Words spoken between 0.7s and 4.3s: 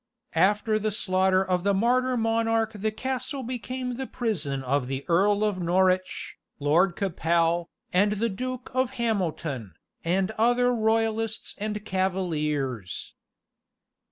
the slaughter of the martyr monarch the castle became the